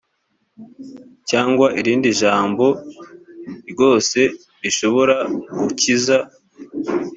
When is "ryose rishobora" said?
3.71-5.15